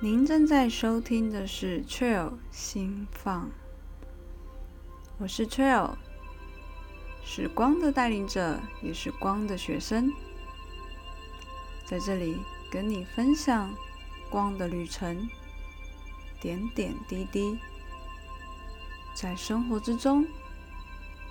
[0.00, 3.50] 您正在收听的是 Trail 心放，
[5.18, 5.96] 我是 Trail，
[7.24, 10.12] 是光的带领者，也是光的学生，
[11.84, 12.38] 在这里
[12.70, 13.74] 跟你分享
[14.30, 15.28] 光的旅程，
[16.40, 17.58] 点点滴滴，
[19.14, 20.24] 在生活之中，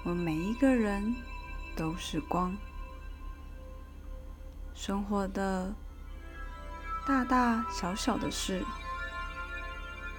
[0.04, 1.16] 我们每一个人
[1.74, 2.54] 都是光，
[4.74, 5.74] 生活的。
[7.08, 8.62] 大大小小的事，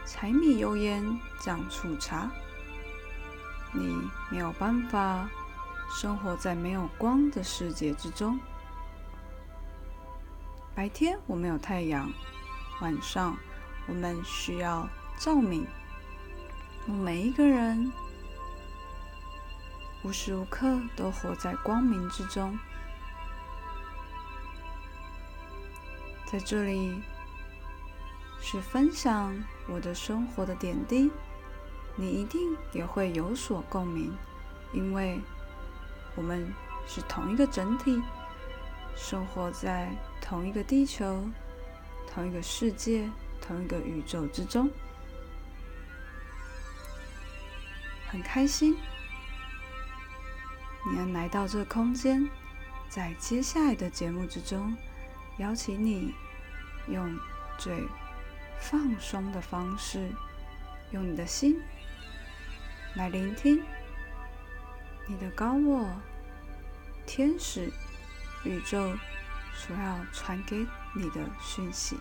[0.06, 1.04] 柴米油盐
[1.38, 2.30] 酱醋茶，
[3.74, 3.94] 你
[4.30, 5.28] 没有办法
[5.90, 8.40] 生活在没有光的世界之中。
[10.74, 12.10] 白天我们有太阳，
[12.80, 13.36] 晚上
[13.86, 15.66] 我们需要照明。
[16.86, 17.92] 我们每一个人
[20.02, 22.58] 无时无刻都活在光明之中。
[26.30, 27.00] 在这里
[28.38, 29.34] 是分享
[29.66, 31.10] 我的生活的点滴，
[31.96, 34.14] 你一定也会有所共鸣，
[34.74, 35.18] 因为
[36.14, 36.52] 我们
[36.86, 38.02] 是同一个整体，
[38.94, 39.90] 生活在
[40.20, 41.26] 同一个地球、
[42.12, 43.08] 同一个世界、
[43.40, 44.70] 同一个宇宙之中，
[48.10, 48.76] 很开心
[50.90, 52.28] 你能来到这空间，
[52.90, 54.76] 在接下来的节目之中。
[55.38, 56.12] 邀请你
[56.88, 57.16] 用
[57.56, 57.86] 最
[58.58, 60.10] 放松的方式，
[60.90, 61.60] 用你的心
[62.96, 63.62] 来聆听
[65.06, 65.86] 你的高我、
[67.06, 67.72] 天使、
[68.44, 68.78] 宇宙
[69.54, 70.66] 所要传给
[70.96, 71.96] 你的讯息。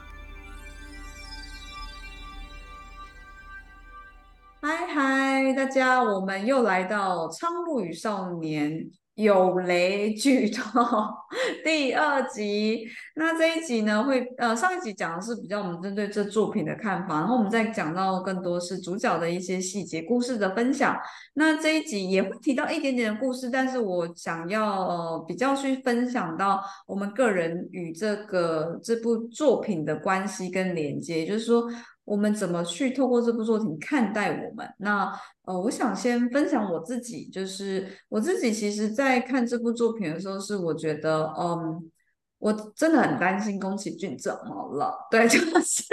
[4.59, 8.71] 嗨嗨，大家，我们又来到《苍鹭与少年》。
[9.17, 10.79] 有雷剧透
[11.65, 20.95] 第二集，那这一集呢会呃上一集讲的是比较我们针对这作品的看法，然后我们再讲到更多是主角的一些细节故事的分享。
[21.33, 31.67] 那这一集也会提到一点点的故事，但是我想要呃比较去分享到我们个人与这个这部作品的关系跟连接，就是说。
[32.07, 34.65] 我们怎么去透过这部作品看待我们？
[34.77, 35.11] 那
[35.43, 41.91] 呃，我想先分享我自己，就是我自己其实，在看这部作品的时候，是我觉得，嗯，
[42.39, 44.97] 我真的很担心宫崎骏怎么了？
[45.11, 45.83] 对， 就是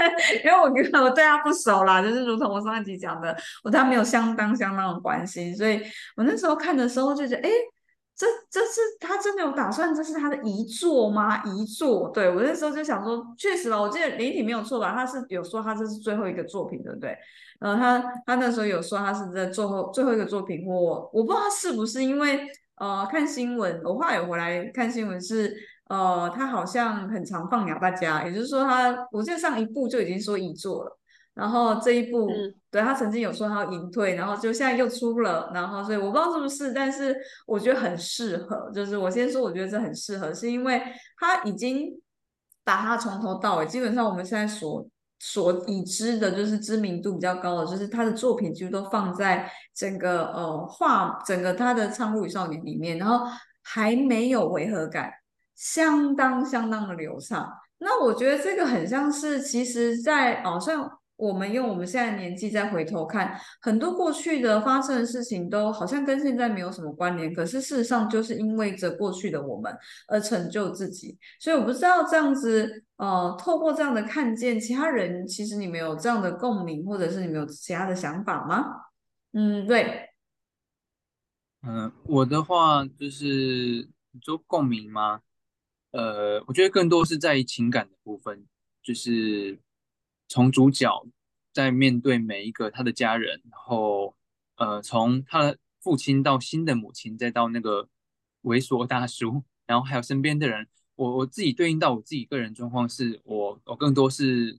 [0.45, 5.81] 因为我觉得我对他不熟啦，就是如同我上一集讲的，我对他没有相当相当的关心，所以
[6.17, 7.51] 我那时候看的时候就觉得，哎。
[8.17, 9.93] 这这是他真的有打算？
[9.95, 11.43] 这是他的遗作吗？
[11.45, 12.09] 遗作？
[12.11, 14.93] 对我那时候就想说，确实吧，我记得李体没有错吧？
[14.95, 17.17] 他是有说他这是最后一个作品，对不对？
[17.61, 25.53] 呃，他他那时候有说他是在最后最后一个作品，我我不知道他是不是因为呃看新闻，我后来有回来看新闻是
[25.89, 30.99] 呃他好像很常放鸟大家，也就是说他我记得上一部就已经说遗作了。
[31.35, 32.31] 然后这一部，
[32.71, 37.13] 对他曾经有说他要隐退，然后就现在又出了，然后所以我不知道是不是，但是
[37.45, 38.71] 我觉得很适合。
[38.73, 40.81] 就是我先说，我觉得这很适合，是因为
[41.19, 41.91] 他已经
[42.63, 44.87] 把他从头到尾，基本上我们现在所
[45.19, 53.27] 所已知的，就是知名度比较高的，就是他的作品几乎都放在整个呃画整个他的《苍鹭与少年》里面，然后
[53.61, 55.13] 还没有违和感，
[55.57, 57.53] 相当相当的流畅。
[57.79, 60.89] 那我觉得这个很像是，其实，在哦像。
[61.17, 69.73] 我们用我们现在年纪再回头看，很多过去的发生的事情都好像跟现在没有什么关联，可是事实上就是因为着过去的我们
[70.09, 71.17] 而成就自己。
[71.39, 78.65] 所以我不知道这样子，呃，透过这样的看见，其他人其实你们有这样的共鸣，或者是你们有其他的想法吗？
[79.33, 80.11] 嗯，对。
[81.63, 83.89] 嗯，我的话就是
[84.21, 85.21] 做共鸣吗？
[85.93, 88.45] 呃，我觉得更多是在情感的部分，
[88.83, 89.61] 就是。
[90.29, 91.07] 从主角
[91.53, 94.17] 在面对每一个他的家人，然后
[94.57, 97.89] 呃，从他的父亲到新的母亲，再到那个
[98.43, 104.59] 猥琐大叔，然后还有身边的人，我我自己对应到我自己个人状况，是我我更多是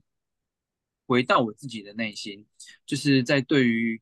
[1.06, 2.46] 回到我自己的内心，
[2.86, 4.00] 就是在对于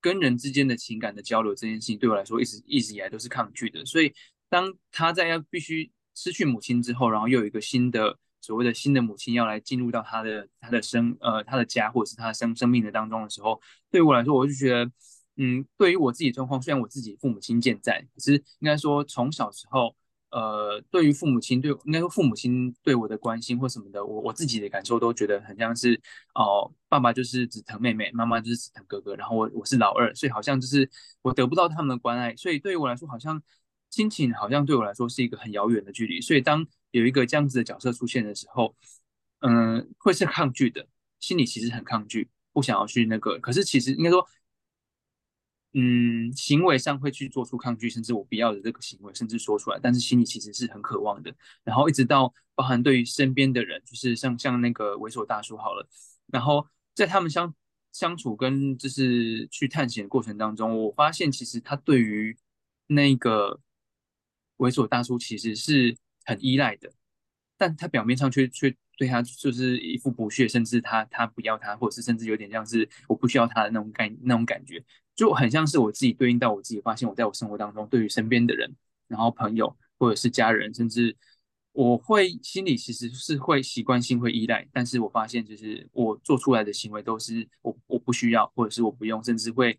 [0.00, 3.84] 跟人之间的情感的交流这件事情，对我来说一直一直以来都是抗拒的。
[3.84, 4.14] 所以
[4.48, 8.18] 当他在要必须失去母亲之后，然后又有一个新的。
[8.44, 13.58] 所谓的新的母亲要来进入到他的他的生呃他的家或者是他生生命的当中的时候，
[13.90, 14.90] 对于我来说，我就觉得，
[15.36, 19.96] 嗯，对于我自己状况，虽然我自己父母亲健在，可是应该说从小时候，
[20.30, 25.98] 呃，对于父母亲对应该说父母亲对我的关心或什么的，我我自己的感受都觉得很像是
[26.34, 30.88] 哦，爸爸就是只疼妹妹，妈妈就是只疼哥哥，然后我我是老二，所以好像就是
[31.22, 33.42] 我得不到他们的关爱，所以对于我来说，好像
[33.90, 36.66] 亲情好像对我来说是一个很遥远的距离，所以当
[36.98, 38.74] 有一个这样子的角色出现的时候，
[39.40, 40.86] 嗯，会是抗拒的，
[41.18, 43.36] 心里其实很抗拒，不想要去那个。
[43.40, 44.24] 可是其实应该说，
[45.72, 51.34] 嗯，行为上会去做出抗拒，甚至我不要的这个行为，甚至说出来，但是心里其实是很渴望的。
[51.64, 55.88] 然后一直到包含对于身边的人，就是像像那个猥琐大叔好了，
[56.28, 56.64] 然后
[56.94, 57.52] 在他们相
[57.90, 62.36] 相处跟就是去探险的过程当中，我发现其实他对于
[62.86, 63.60] 那个
[64.58, 66.92] 猥琐大叔其实是很依赖的，
[67.56, 74.82] 但他表面上却却对他就是一副不屑，甚至他他不要他，或者是甚至有点像是我不需要他的那种感那种感觉。
[75.14, 78.74] 就很像是我自己对应到我自己，发现我在我生活当中，对于身边的人，
[79.06, 81.16] 然后朋友或者是家人，甚至
[81.70, 89.78] 我会心里其实是会习惯性会依赖，但是我发现就是我做出来的行为都是我我不需要，或者是我不用，甚至会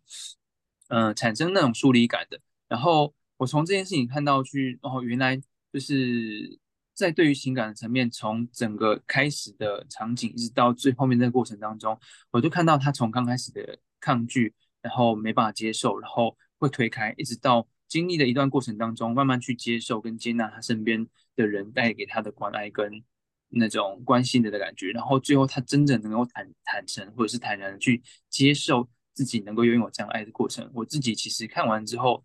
[0.88, 2.40] 嗯产生那种疏离感的。
[2.70, 5.42] 然后我从这件事情看到去，哦，原来
[5.76, 6.58] 就是
[6.94, 12.00] 在对于情感的层面，从整个开始的场景一直到最后面那个过程当中，
[12.32, 14.54] 我就看到他从刚开始的抗拒。
[14.82, 23.04] 然后没办法接受，然后会推开，一直到经历的一段过程当中，慢慢去接受跟接纳他身边的人带给他的关爱跟
[23.50, 28.00] 那种关心的的感觉，然后最后他真正能够坦坦诚或者是坦然的去
[28.30, 30.70] 接受自己能够拥有这样爱的过程。
[30.72, 32.24] 我自己其实看完之后，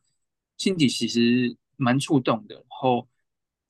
[0.58, 3.08] 心底其实蛮触动的，然后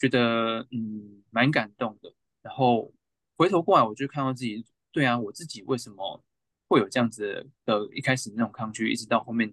[0.00, 2.12] 觉得嗯蛮感动的，
[2.43, 2.93] 然后
[3.37, 6.25] 回头过来我就看到自己，对啊，我自己为什么？
[6.69, 9.52] 会有这样子的，一开始那种抗拒，一直到后面，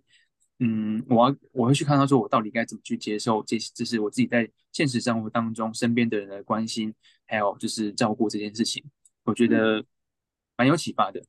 [0.59, 6.93] 嗯，我要我会去看到说，我到底该怎么去接受这，这是我自己在现实生活当中身边的人的关心，
[7.25, 8.85] 还有就是照顾这件事情，
[9.23, 9.83] 我觉得
[10.55, 11.19] 蛮有启发的。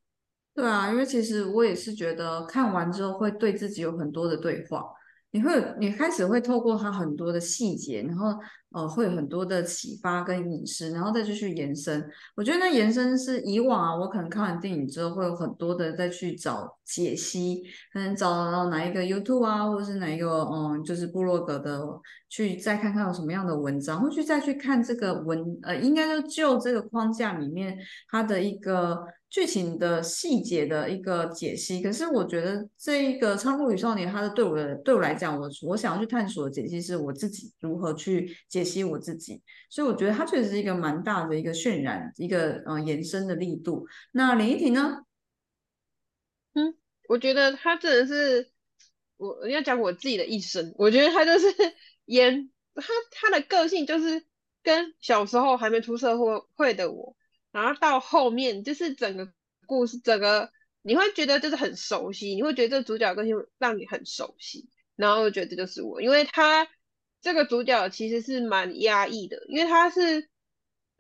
[0.55, 4.93] 对啊，因为其实我也是觉得看完之后会对自己有很多的对话。
[5.30, 8.34] 你会，你开始会透过它很多的细节，然后
[8.70, 12.02] 呃，会有很多的启发跟隐示，然后再继续延伸。
[12.34, 21.78] 我觉得那延伸是以往啊，我可能看完电影之后会有很多的再去找解析，可能找到哪一个 YouTube 啊，或者是哪一个嗯，就是部落格的，
[22.31, 27.76] 去再看看有什么样的文章，或去再去看这个文，呃，应该说就这个框架里面
[28.10, 29.04] 它的一个。
[29.30, 43.86] 剧情的细节的一个解析，可是我觉得这一个《仓库与少年》，他的对我的对我来讲，我我想要去探索的解析是我自己如何去解析我自己，所以我觉得它确实是一个蛮大的一个渲染，一个呃延伸的力度。
[44.12, 45.04] 那林依婷呢？
[46.54, 46.74] 嗯，
[47.06, 48.50] 我觉得他真的是
[49.19, 51.46] 我要讲我自己的一生，我觉得他就是
[52.06, 54.24] 演他他的个性就是
[54.62, 57.14] 跟小时候还没出社会会的我。
[57.50, 59.32] 然后到后面就是整个
[59.66, 60.50] 故事，整个
[60.82, 66.68] 你会觉得就是很熟悉，你会觉得这主角个性让你很熟悉，然后觉得这就是我，因为他
[67.20, 70.28] 这个主角其实是蛮压抑的，因为他是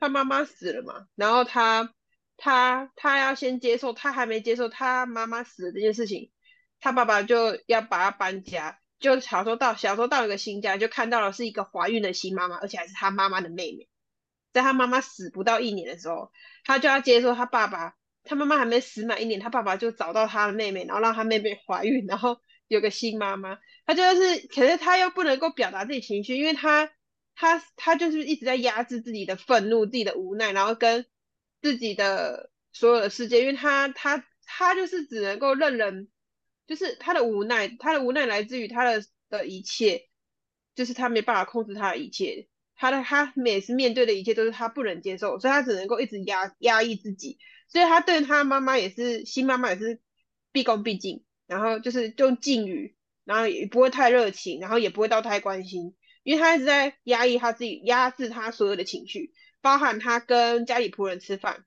[0.00, 1.94] 他妈妈死了嘛，然后他
[2.36, 6.32] 他他要先接受，他还没接受他妈妈死的这件事情，
[6.80, 13.88] 他爸爸就要把他搬家，就小时候到小时候到一个新家，就看到了是一个怀孕的新妈妈，而且还是他妈妈的妹妹。
[14.58, 16.30] 在他妈妈死不到一年的时候，
[16.64, 17.94] 他就要接受他爸爸。
[18.24, 23.58] 他妈妈还没死满一年，他爸爸就找到他的妹妹，然后让他妹妹怀孕，然后有个新妈妈。
[23.86, 26.90] 他就是，可是他又不能够表达自己情绪，因为他
[27.34, 31.06] 他他就是一直在压制自己的愤怒、自己的无奈，然后跟
[31.62, 33.40] 自己的所有的世界。
[33.40, 36.10] 因为他他他就是只能够任人，
[36.66, 40.06] 就是他的无奈，他的无奈来自于他的的一切，
[40.74, 42.46] 就是他没办法控制他的一切。
[42.80, 50.00] 他的他每次面对的一切都是他不能接受，所以他只能够一直压压抑自己，所以他对他妈妈也是新妈妈也是
[50.52, 52.94] 毕恭毕敬，然后就是用敬语，
[53.24, 61.64] 然后也不会太热情，然后也不会到太关心，因为他一直在压抑他自己，压制他所有的情绪，包含他跟家里仆人吃饭，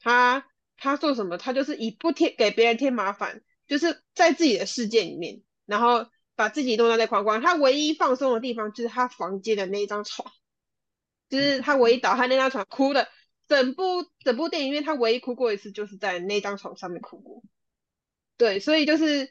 [0.00, 0.44] 他
[0.76, 10.32] 他做什么，他就是以不添给别人添麻烦，就是在自己的世界里面，然后把自己弄到在框框，他唯一放松的地方就是他房间的那一张床。
[11.30, 13.08] 就是他唯一倒他那张床哭的，
[13.48, 17.42] 整部整部电影院他唯一哭过一次，就是在那张床上面哭过。
[18.36, 19.30] 对，所以就是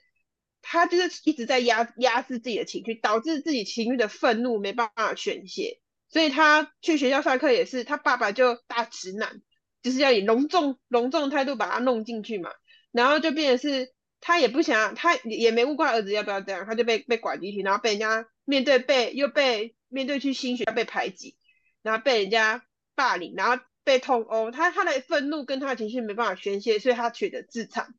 [0.62, 5.80] 他就是一直在压压制自己的情绪，导致自己情绪的愤怒没办法宣泄。
[6.08, 9.42] 所以他去学校上课也是，他爸爸就大直男，
[9.84, 12.50] 就是要以隆重隆重态度把他弄进去嘛。
[12.92, 21.36] 然后就变成是，他也不想，他也没问过儿子要不要这样，他就被被管进去，然后被人家面对被又被面对去新学校被排挤。
[21.82, 27.96] 然后被人家霸凌，然后被痛殴，他他的愤怒跟他的情绪没办法宣泄，所以他选择自残。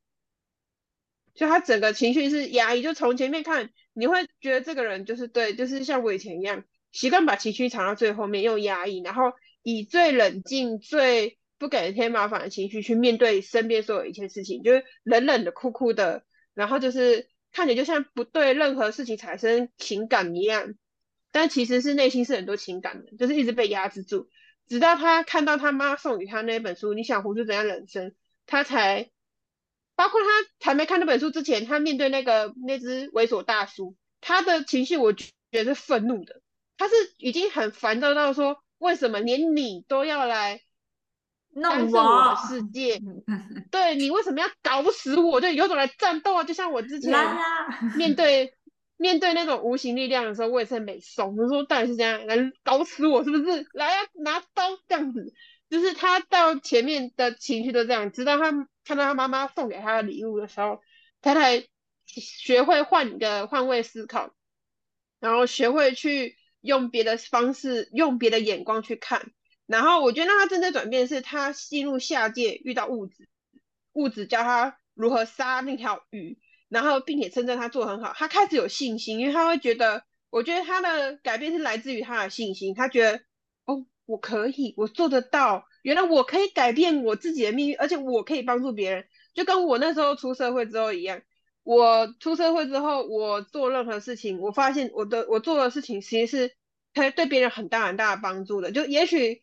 [1.35, 2.83] 所以他整个情绪是压抑。
[2.83, 9.33] 就从前面看，你会觉得这个人就是对，就是像我以前一样，习惯把情绪藏到最后面，用压抑，然后
[9.63, 20.75] 以最冷静、最不给人添麻烦的情绪去面对身边所有一切事情，就是冷冷的、酷酷的，然后就是看起来就像不对任何事情产生情感一样，
[21.33, 24.29] 但其实是内心是很多情感的，就是一直被压制住。
[24.69, 28.11] 直到他看到他妈送给他那本书《你想活出怎样人生》，
[28.47, 29.11] 他才，
[29.97, 30.29] 包括他
[30.67, 36.41] 还没看那本书之前，他面对那个那只猥琐大叔，他的情绪我觉得是愤怒的，
[36.79, 40.61] 他是已经很烦躁到说，为什么连你都要来
[41.61, 43.01] 干弄涉我的，世界？
[43.73, 45.41] 对你为什么要搞死我？
[45.41, 46.45] 就有种来战斗啊！
[46.45, 47.13] 就像我之前！
[47.97, 48.55] 面对
[49.01, 51.35] 面对那种无形力量的时候，我也是很美怂。
[51.35, 53.67] 我说到底是这样，来搞死我是不是？
[53.73, 55.33] 来呀、拿刀这样子。
[55.71, 58.51] 就是他到前面的情绪都这样，直到他
[58.85, 60.83] 看到他妈妈送给他的礼物的时候，
[61.23, 61.67] 他才
[62.05, 64.35] 学会换一个换位思考，
[65.19, 69.33] 然后学会去用别的方式，用别的眼光去看。
[69.65, 73.31] 然后我觉得让他真正转变是，他进入下界遇到物质，
[73.95, 76.39] 物质教他如何杀那条鱼，
[76.71, 83.21] 然后并且称赞他做得很好，他开始有信心，因为他会觉得，我觉得他的改变是来自于他的信心，他觉得
[83.67, 91.21] 哦，我可以，我做得到，原来我可以改变我自己的命运，而且我可以帮助别人，就跟我那时候出社会之后一样。
[91.63, 96.55] 我出社会之后，我做任何事情，我发现我的我做的事情其实是
[96.95, 98.73] 可以对别人很大很大的帮助的。
[98.73, 99.43] 就也许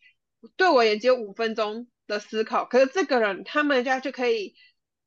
[0.56, 4.56] 对我也只有五分钟的思考，可是这个人他们家就可以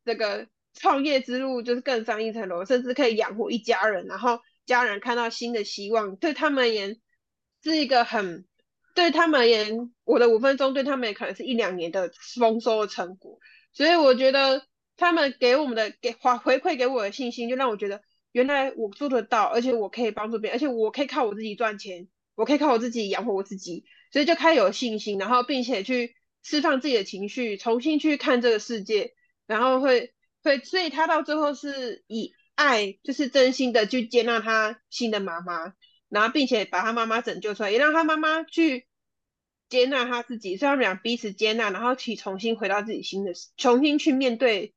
[0.06, 7.00] 这个创业之路就是更上一层楼，甚至可以养活一家人，然后家人看到新的希望，对他们而言
[7.64, 8.46] 是一个很
[8.96, 13.40] 对他们而言，我的五分钟对他们也可能是一两年的丰收的成果。
[13.74, 14.66] 所以我觉得
[14.98, 18.02] 他们给我们的给回回馈给我的信心，就让我觉得
[18.32, 29.14] 原来我做得到，而且我可以帮助别人，而且我可以靠我自己赚钱，我可以靠我自己养活我自己，所以就开始有信心，然后并且去释放自己的情绪，重新去看这个世界，
[29.48, 35.74] 然后会对，所以他到最后是以爱，就是真心的去接纳他新的妈妈，
[36.10, 38.88] 然后并且把他妈妈拯救出来，也让他妈妈去
[39.70, 44.74] 接纳他自己，所以他们俩彼此接纳，然后去重新回到自己新的，重新去面对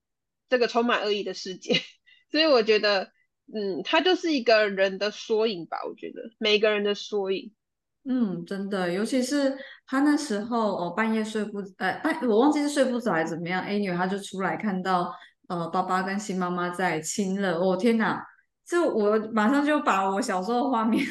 [0.49, 1.81] 这个充满恶意的世界。
[2.31, 3.13] 所以我觉得，
[3.53, 5.79] 嗯，他就是一个人的缩影吧。
[5.89, 7.53] 我觉得每个人的缩影。
[8.07, 9.57] 嗯，真的，尤其是
[9.87, 15.11] 他那时候哦，半夜睡不，呃，半我忘记是睡不着还是怎么样，A 女她就出来看到
[15.49, 18.25] 呃爸爸跟新妈妈在亲热，哦天哪！
[18.67, 21.05] 这我马上就把我小时候的画面，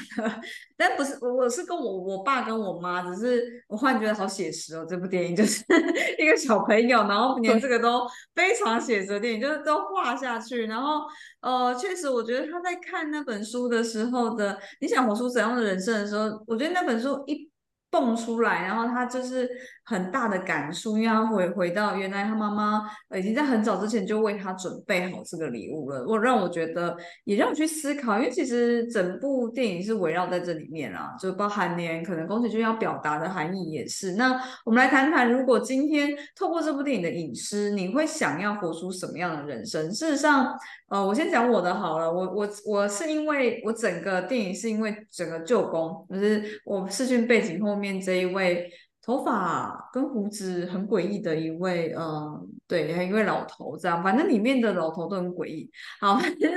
[0.75, 5.63] 但不是我是跟我我爸跟我妈，只是我忽然觉得好写实哦，这部电影就是
[6.17, 11.01] 一个小朋友，然后连这个都非常写实的电影，就是都画下去，然后
[11.41, 17.47] 呃，确实我觉得他在看那本书的时候的，你想活出怎样的人生的时候，我觉得那本书一
[17.93, 19.47] 蹦出来，然后他就是
[19.85, 22.81] 很大的感触，因为他回回到原来他妈妈
[23.15, 34.13] 已经在很早之前就为他准备好这个礼物了，我让我觉得也让我去思考，因为其实整部电影是围绕在这里面啊，就包含连可能宫崎骏要表达的含义也是。
[34.13, 39.91] 那我们来谈谈，如果今天透过这部电影的影视，你会想要活出什么样的人生？
[39.91, 40.57] 事实上，
[40.93, 48.71] 呃，我先讲我的好了，我我我是因为我整个电影是因为整个舅公，就是我视讯背景后面这一位
[49.01, 55.67] 头发跟胡子很诡异的一位，呃，对，还有一位老头，这样，反正里面的老头都很诡异。
[55.99, 56.51] 好， 反正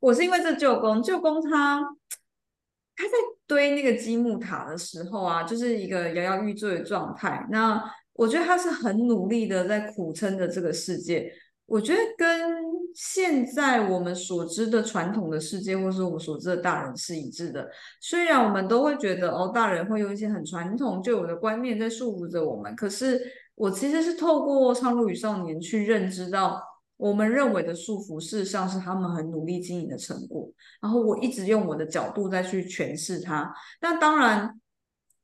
[0.00, 1.82] 我是因为这舅公，舅公他
[2.96, 3.12] 他在
[3.46, 7.46] 堆那个积木塔的时候啊，就是一个摇摇欲坠的状态。
[7.50, 7.78] 那
[8.14, 11.30] 我觉得他是很努力的在苦撑着这个世界。
[11.66, 12.28] 我觉得跟
[12.94, 17.66] 现在我们所知的传统的世界，或是我们所知的大人是一致的。
[18.00, 23.18] 虽然我们都会觉得哦，大人会用一些很传统旧有的观念在束缚着我们，可是
[23.54, 26.60] 我其实是透过《苍鹭与少年》去认知到，
[26.98, 30.46] 我们认为的束缚，事实上是他们很努力经营的成果。
[30.82, 33.50] 然后我一直用我的角度再去诠释它。
[33.80, 34.60] 那当然，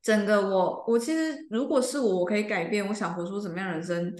[0.01, 4.15] 整个我我其实如果是我，我可以改变，我想活出什么样的人生？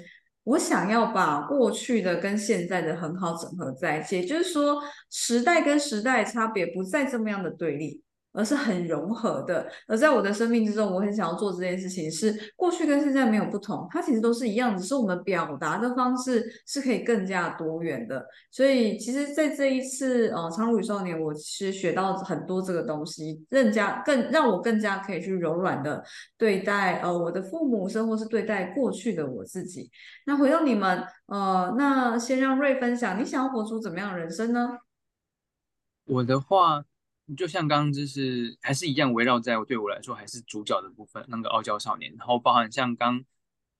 [0.49, 8.01] 我想要把过去的跟现在的很好整合在一起，也就是说，时代跟时代差别不再这么样的对立，
[8.31, 9.67] 而是很融合的。
[9.87, 18.25] 而在我的生命之中，我很想要做这件事情，是过去跟现在没有不同，它其实都是一样，只是我们表达的方式是可以更加多元的。
[18.51, 26.03] 所以，其实，在这一次呃《苍鹭与少年》，我其实学到很多这个东西，更加更让我更加可以去柔软的
[26.37, 29.89] 对待呃我的父母，甚或是对待过去的我自己。
[30.25, 34.77] 那回到你们，呃，那先让瑞分享，你想要活出怎么样的人生呢？
[36.05, 36.83] 我的话，
[37.35, 43.23] 就像刚刚就是还是一样围绕在我对我来说还是主角的部分，那个傲娇少年，然后包含像刚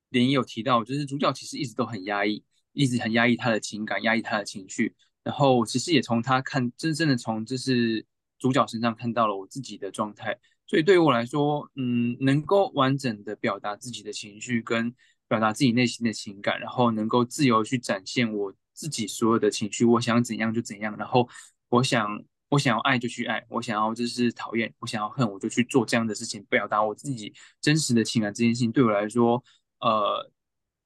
[0.09, 4.95] 林有提到，就是主角其实一直都很压抑，一直很压抑他的情感，压抑他的情绪。
[5.23, 8.05] 然后其实也从他看，真正的从就是
[8.37, 10.37] 主角身上看到了我自己的状态。
[10.67, 14.93] 所以对于我来说，嗯，能够完整的表达自己的情绪，跟
[15.27, 21.27] 表达自己内心的情感，然后能够自由去展现我自己所有的情绪，我想怎样就怎样，然后
[21.69, 22.23] 我想。
[22.49, 28.33] 我想要爱就去爱，我想要就是讨厌，我想要恨我就去做这样的事情，表达我自己真实的情感。
[28.33, 29.43] 这件事情对我来说，
[29.81, 30.31] 呃，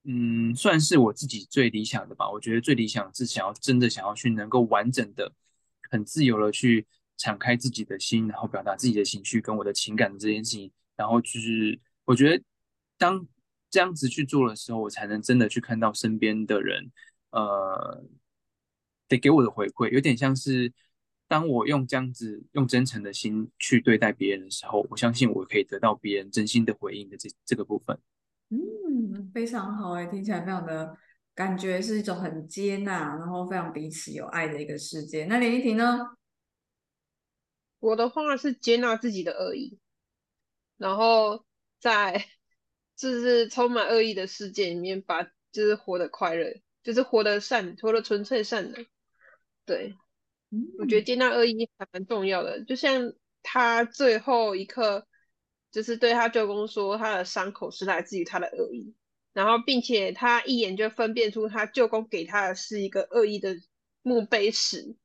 [0.04, 2.30] 嗯，算是我自己最理想的吧。
[2.30, 5.32] 我觉得最理想是想要真的想要去能够完整的、
[5.90, 10.70] 很自由的去敞开自己的心，然后表达自己的情绪跟我的情感的这件事情。
[10.98, 12.44] 然后就是我觉得
[12.98, 13.26] 当
[13.70, 16.92] 这样子去做的时候，我才能真的去看到身边的人，
[17.32, 18.04] 呃，
[19.08, 20.74] 得给我的回馈，有点像是。
[21.34, 27.98] 当我用这样子用真诚的心去对待别人的时候，我相信我可以得到别人真心的回应的这这个部分。
[28.50, 30.96] 嗯，非常好哎，听起来非常的
[31.34, 35.26] 感觉是一种很接纳，然后非常彼此有爱的一个世界。
[35.26, 36.16] 那连依婷呢？
[37.80, 39.80] 我的话是接纳自己的恶意，
[40.78, 41.44] 然后
[41.80, 42.28] 在
[42.96, 48.86] 就是充满恶意的世界里面，把就是活得快乐，就是活得善，活得纯粹善良。
[49.66, 49.96] 对。
[50.78, 55.08] 我觉得接纳恶意还蛮重要的，就像他最后一刻，
[55.72, 58.94] 就是对他舅公说，他的伤口是来自于他的恶意，
[59.34, 63.56] 然后并且他一眼就分辨出他舅公给他的是一个恶意的
[64.04, 64.96] 墓碑石，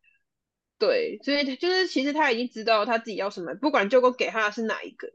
[0.79, 5.09] 对，所以他就是其实他已经知道他自己要什么，不管舅公给他的是哪一个，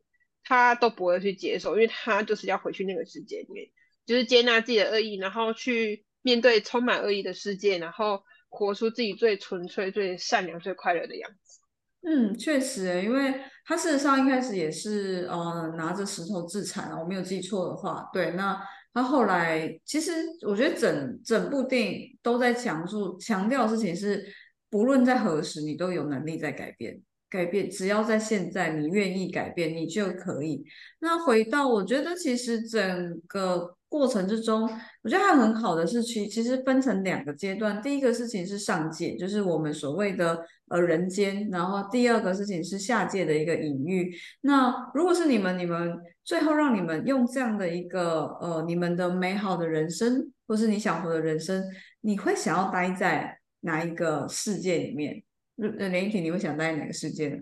[0.44, 3.70] 他都不会去接受，因为他就是要回去那个世界里面，
[4.06, 8.24] 就是接纳自己的恶意，然后去面对充满恶意的世界，然后。
[8.54, 11.60] 活出自己最纯粹、最善良、最快乐的样子。
[12.04, 13.34] 嗯，确实，因为
[13.66, 18.08] 他事实上一开始也是呃拿着石头自残啊我没有记错的话。
[18.14, 18.62] 对，那
[18.94, 20.12] 他后来其实
[20.48, 24.24] 我觉得整整部电影都在强注强调的事情是，
[24.70, 27.02] 不论在何时，你都有能力在改变。
[27.30, 30.63] 改变，只要在现在你愿意改变，你就可以。
[31.00, 34.67] 那回到我觉得，其实整个过程之中，
[35.03, 37.79] 我觉得还很好的是，其其实分成两个阶段。
[37.79, 44.12] 第一个事情是上界，就是我们所谓的呃人间，然后第二个事情是下界的一个隐喻。
[44.41, 51.63] 那如果是你们，你们最后让你们用这样的一个呃你们的美好的人生，或是你想活的人生，
[52.01, 55.23] 你会想要待在哪一个世界里面？
[55.56, 57.38] 那连一婷，你会想待在哪个世界呢？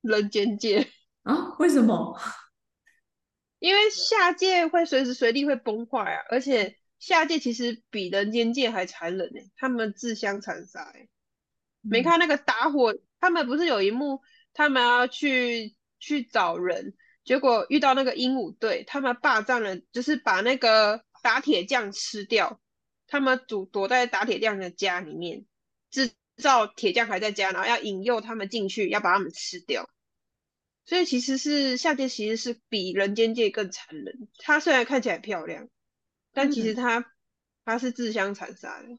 [0.00, 0.86] 人间界
[1.24, 1.54] 啊？
[1.58, 2.18] 为什么？
[3.66, 9.40] 因为下界会随时随地会崩坏啊，而且下界其实比人间界还残忍呢。
[9.56, 10.92] 他们自相残杀，
[11.80, 14.20] 没看那个打火，他们不是有一幕，
[14.54, 22.60] 他们要去去找人，结果遇到那个鹦鹉队，他们霸占了，就是把那个打铁匠吃掉，
[23.08, 25.44] 他们躲躲在打铁匠的家里面，
[25.90, 29.90] 制造铁匠还在家，然后要引诱他们进去，要把他们吃掉。
[30.86, 34.28] 所以其实是下界其实是比人间界更残忍。
[34.38, 35.68] 它虽然看起来漂亮，
[36.32, 37.04] 但其实它
[37.64, 38.96] 它是自相残杀的。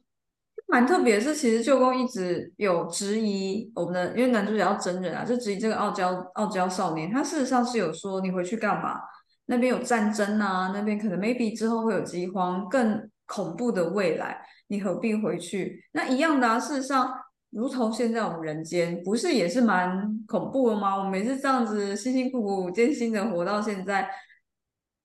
[0.66, 7.10] 蛮特别的是，其实舅公一直有质疑我们的，因为男主角要真人啊，就质疑这个傲娇傲娇少年。
[7.10, 9.00] 他事实上是有说你回去干嘛？
[9.46, 15.82] 那边有战争啊，那边可能 maybe 之后会有饥荒，更恐怖的未来，你何必回去？
[15.92, 17.10] 那一样的啊，事实上。
[17.50, 20.94] 如同现在我们人间，不是也是蛮恐怖的吗？
[20.96, 24.10] 我们每次这样子辛辛苦苦、艰辛的活到现在，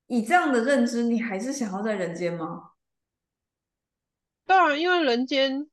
[0.08, 2.72] 以这样的认知，你还是想要在人间吗？
[4.46, 5.70] 当然，因为人间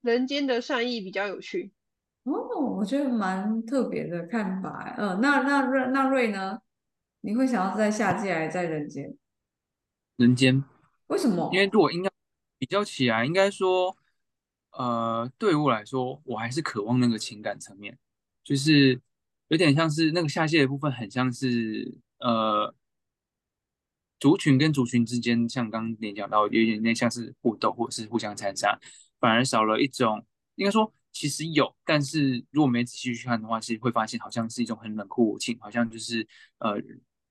[0.00, 1.70] 人间的善意比较有趣。
[2.22, 4.94] 哦，我觉得蛮特别的看法。
[4.96, 6.60] 嗯，那那瑞那瑞呢？
[7.20, 9.14] 你会想要在下界还是在人间？
[10.16, 10.64] 人间？
[11.08, 11.50] 为什么？
[11.52, 12.10] 因为如果应该
[12.58, 13.94] 比较起来，应该说。
[14.72, 17.98] 呃，对我来说，我还是渴望那个情感层面，
[18.44, 19.00] 就是
[19.48, 22.72] 有点像是那个下界的部分，很像是呃，
[24.20, 28.78] 族群跟族群之间，像刚刚你讲到，有点点像是互斗或者是互相残杀，
[29.18, 36.24] 反而少了一种，应该说其实有，但是如果没仔细去看的话，其实会发现好像是一种很冷酷无情，好像就是
[36.58, 36.76] 呃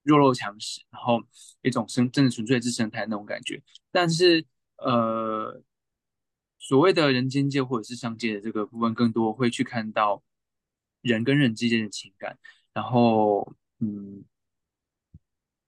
[0.04, 1.21] 弱肉强食，然后
[1.62, 4.45] 一种生真的纯粹是生态那种感觉，但是
[4.78, 5.63] 呃。
[6.59, 10.21] 所谓的人间界或者是上界的这个部分，更多会去看到
[11.01, 12.37] 人跟人之间的情感，
[12.73, 14.23] 然后嗯，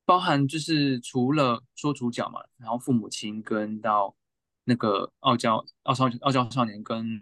[0.06, 4.13] 包含就是除了说主角嘛，然后父母亲跟到
[4.65, 7.19] 那个傲娇傲少傲娇少年跟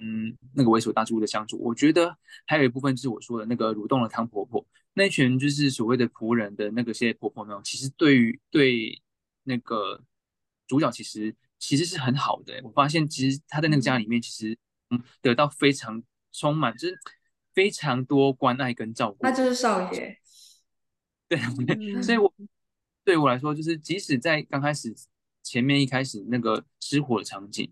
[0.53, 4.65] 那个猥琐大猪的相处，我觉得还有一部分就是我说的那个蠕动的汤婆婆。
[4.93, 9.01] 那群就是所谓的仆人的那个些婆婆们，其实对于对
[9.43, 10.03] 那个
[10.67, 12.59] 主角其实其实是很好的。
[12.63, 14.57] 我发现其实他在那个家里面，其实
[14.89, 16.97] 嗯得到非常充满，就是
[17.53, 19.17] 非常多关爱跟照顾。
[19.21, 20.17] 那就是少爷。
[21.27, 21.39] 对，
[22.01, 22.33] 所以我
[23.03, 24.95] 对我来说，就是即使在刚开始
[25.43, 27.71] 前面一开始那个失火的场景，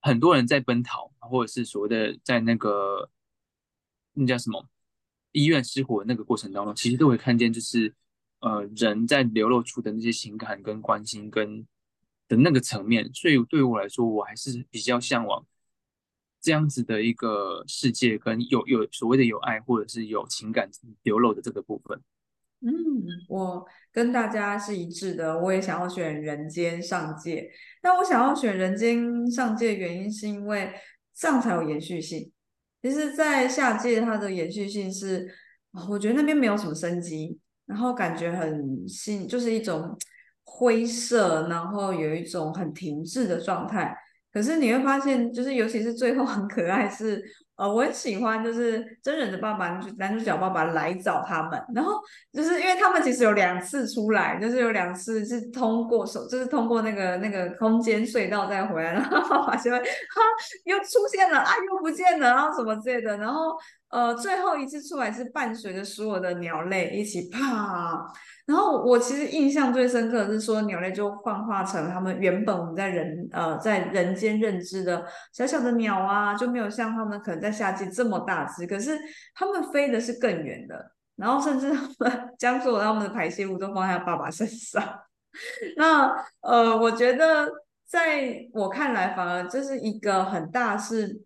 [0.00, 3.10] 很多人在奔逃，或者是所谓的在那个
[4.12, 4.68] 那叫什么
[5.32, 7.94] 医院失火那个过程当中，其实都会看见，就是
[8.40, 11.66] 呃人在流露出的那些情感跟关心跟
[12.28, 13.10] 的那个层面。
[13.12, 15.44] 所以对于我来说，我还是比较向往
[16.40, 20.70] 这样子的一个世界，跟有有所谓的有爱或者是有情感
[21.02, 22.00] 流露的这个部分。
[22.60, 22.72] 嗯，
[23.28, 27.48] 我跟大家是一致的，我也想要选人间上界。
[27.84, 30.74] 那我想要选人间上界的原因，是因为
[31.14, 32.32] 这样才有延续性。
[32.82, 35.32] 其实，在下界它的延续性是，
[35.88, 39.96] 我觉得那边没有什么生机，然后感觉很新，就是一种
[40.50, 43.94] 灰色，然后有一种很停滞的状态。
[44.32, 47.22] 可是你会发现，就是尤其是最后很可爱是。
[47.58, 51.94] 呃，我很喜欢，就是真人的爸爸，男主角爸爸来找他们，然后
[52.32, 59.84] 就是因为他们其实有两次出来，就是有两次是通过手，就是通过那个那个空间隧道再回来，然后爸爸就会哈
[60.66, 63.56] 又出现了啊，又不见了，然后什么之类的，然后
[63.90, 68.06] 呃最后一次出来是伴随着所有的鸟类一起啪。
[68.46, 78.98] 然后我其实印象最深刻的是说，鸟类就幻化成他们原本我们在人呃在人间认知的小小的鸟啊，就没有像他们可能在夏季这么大只，可是
[79.34, 84.82] 他们飞的是更远的，然后甚至他们 将所有他们的排泄物都放在爸爸身上。
[85.76, 87.50] 那呃，我觉得
[87.86, 91.22] 在我看来，反而这是一个很大是。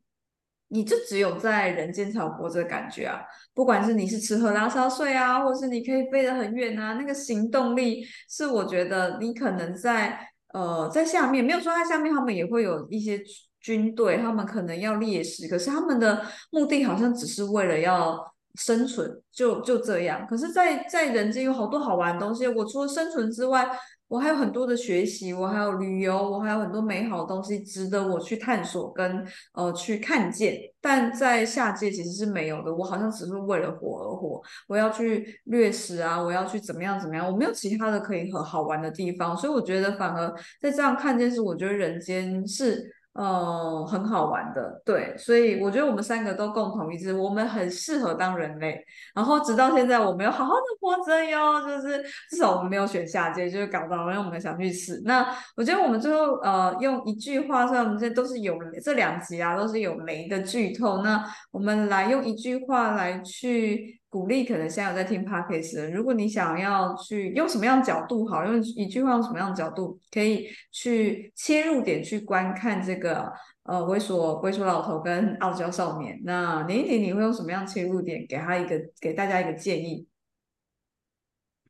[0.74, 3.20] 你就只有在人间才有活着的感觉啊！
[3.52, 10.18] 不管是你是吃喝拉撒睡啊，或是你可以飞得很远啊，那个行动力是我觉得你可能在
[10.54, 13.20] 呃在下面没有说在下面，他们也会有一些
[13.62, 18.18] 军队，他们可能要猎食，可是他们的目的好像只是为了要
[18.56, 20.26] 生存，就就这样。
[20.28, 23.70] 可是，在在人间有好多好玩的东西，我除了生存之外。
[24.08, 30.54] 我还有很多的学习，我还有旅游，我还有很多美好的东西值得我去探索跟呃去看见。
[30.82, 42.94] 但在下界其实是没有的，我好像只是为了活而活，我要去掠食啊，我要去怎么样怎么样，我没有其他的可以很好玩的地方，所以我觉得反而在这样看见时，我觉得人间是。
[43.14, 48.82] 呃，很好玩的，对，所以我觉得我们三个都共同一致，我们很适合当人类。
[49.14, 55.02] 然后直到现在，我们要好好的活着哟，就是至少我们没有选下界，就是搞到让我们想去死。
[55.04, 64.00] 那我觉得我们最后呃用一句话，虽然我们这都是有这两集啊，都是有雷的剧透，那我们来用一句话来去。
[64.12, 80.06] 鼓励可能现在有在听 podcast 的，如果你想要去用什么样角度好，用一句话用什么样的角度可以去切入点去观看这个呃猥琐猥琐老头跟傲娇少年，那林一婷你会用什么样切入点给他一个给大家一个建议？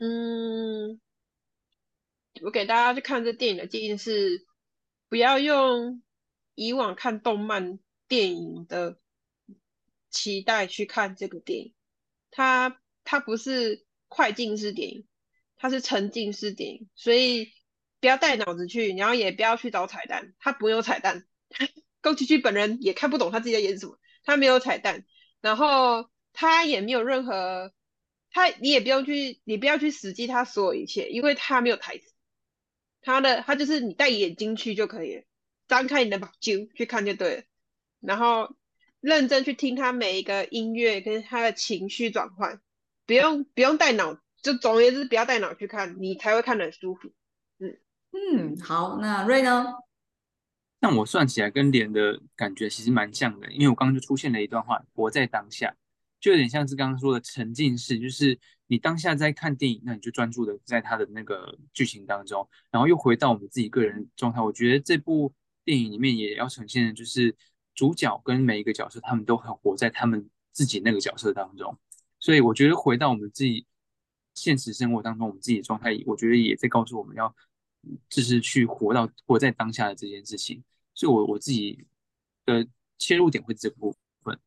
[0.00, 1.00] 嗯，
[2.42, 4.44] 我给大家去看这电影的建议是，
[5.08, 6.02] 不要用
[6.56, 7.78] 以往看动漫
[8.08, 8.98] 电影的
[10.10, 11.72] 期待去看这个电影。
[12.34, 15.06] 它它不是快进式电影，
[15.56, 17.52] 它是沉浸式电影，所以
[18.00, 21.26] 不要带脑子去，然后也不要去找彩蛋，它不有彩蛋，
[22.00, 25.04] 宫崎骏本人也看不懂他自己在演什么，他没有彩蛋，
[25.42, 27.72] 然后他也没有任何，
[28.30, 32.14] 他你也不用去，你不要去死记他所有一切，因为他没有台词，
[33.02, 35.22] 他的他就是你带眼睛去就可以了，
[35.68, 37.42] 张开你的眼睛去看就对了，
[38.00, 38.56] 然后。
[39.02, 42.60] 认真去听他每一个音乐跟他的情绪转换，
[43.04, 47.12] 不用不用带脑，就总而言之不要带脑去看，你才会看得很舒服。
[47.58, 47.76] 嗯
[48.12, 49.66] 嗯，好，那瑞呢？
[50.78, 55.74] 那我算起来跟脸的感觉其实蛮像的，因为我刚刚就出现了一段话，活在当下，
[56.20, 58.38] 就有点像是刚刚说的沉浸式，就是
[58.68, 64.40] 你当下在看电影，那你就专注的在他的那个剧情当中，然后又回到我们自己个人状态。
[64.40, 65.34] 我觉得这部
[65.64, 67.34] 电影里面也要呈现的就是。
[67.74, 71.76] 主角跟每一个角色，他们都很活在他们自己那个角色当中，
[72.20, 73.66] 所以我觉得回到我们自己
[74.34, 77.34] 现实生活当中，我们自己的状态，我觉得也在告诉我们要
[78.08, 80.62] 就是去活到活在当下的这件事情。
[80.94, 81.86] 所以，我我自己
[82.44, 82.66] 的
[82.98, 84.38] 切入点会这部分。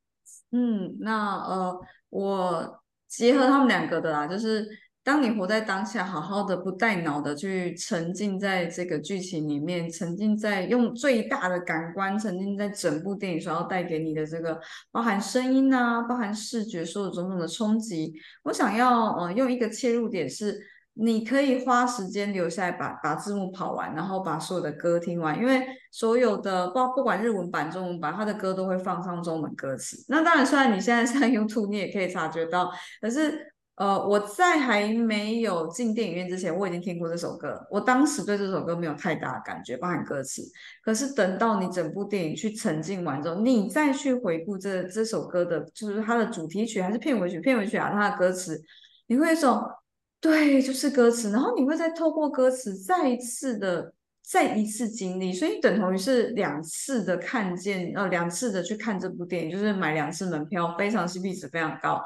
[0.51, 4.84] 嗯，那呃，我结合他们两个的啦，就是。
[5.05, 14.59] 当你活在当下，好好的不带脑的去沉浸在这个剧情里面，沉浸在用最大的感官沉浸在整部电影所要带给你的这个
[14.91, 18.15] 包含声音啊，包含视觉所有种种的冲击。
[18.45, 20.59] 我想要呃用一个切入点是，
[20.95, 30.03] 你可以花时间留下来把把字幕跑完，然后把所有的歌听完，因为所有的不不管日文版、中文版，它的歌都会放上中文歌词。
[30.07, 33.53] 那当然，虽然你现在上 YouTube，你也可以察觉到，可是。
[33.75, 37.59] 呃，我在还没有进电影院之前，我已经听过这首歌。
[37.69, 40.41] 我当时对这首歌没有太大的感觉，包含歌词。
[40.81, 47.41] 可是等到你整部电影去沉浸完之后，你再去回顾这这首歌的，就是它的主题曲还是片尾曲？
[47.41, 48.61] 片尾曲啊，它的歌词，
[49.07, 49.69] 你会说，
[50.21, 51.31] 对，就是歌词。
[51.31, 62.01] 然后你会再透过歌词再一次的再一次经历，所以等同于是两次的看见，呃，两次的去看这部电影，就是买两次门票，非常 CP 值非常高。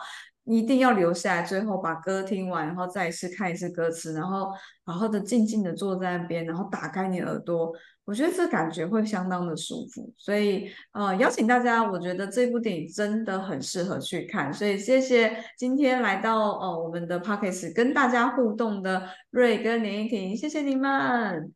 [0.49, 4.51] 一定要留下来，最后把歌听完，然后再一次看一次歌词，然后
[4.83, 7.71] 好好的静静的坐在那边，然后打开你耳朵，
[8.03, 10.11] 我觉得这感觉会相当的舒服。
[10.17, 14.51] 所以呃，邀请大家，我觉得这部电影真的很适合去看。
[14.51, 21.53] 所以谢谢今天来到呃我们的 p o c k e t 跟大家互动的瑞跟林依婷，谢谢你们。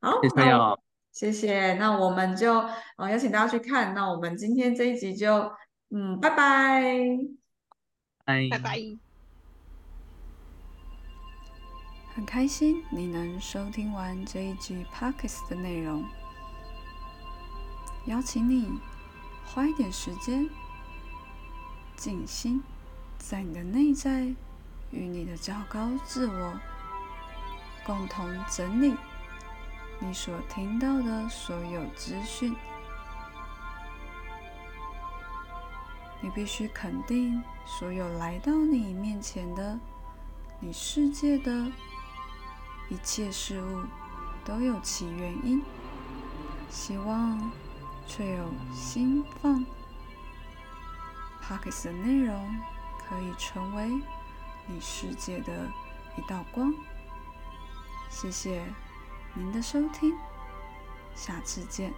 [0.00, 0.50] 好，谢谢
[1.12, 1.74] 谢谢。
[1.74, 2.64] 那我们就
[2.96, 3.94] 呃邀请大家去看。
[3.94, 5.52] 那我们今天这一集就
[5.90, 7.39] 嗯，拜拜。
[8.50, 8.80] 拜拜。
[12.12, 16.04] 很开心你能收听完这一集 Pockets 的内容，
[18.06, 18.68] 邀请你
[19.46, 20.48] 花一点时间
[21.96, 22.62] 静心，
[23.16, 24.34] 在你的内在
[24.90, 26.60] 与你的较高自我
[27.86, 28.94] 共同整理
[30.00, 32.54] 你所听到的所有资讯。
[36.20, 39.78] 你必须肯定，所有来到你面前的、
[40.58, 41.70] 你世界的
[42.88, 43.82] 一切事物
[44.44, 45.62] 都有其原因。
[46.68, 47.50] 希望
[48.06, 49.64] 却有心放
[51.40, 52.60] p o c k e t 的内容
[52.98, 53.88] 可以成为
[54.68, 55.66] 你世界的
[56.16, 56.72] 一道光。
[58.08, 58.62] 谢谢
[59.34, 60.14] 您的收听，
[61.14, 61.92] 下次见。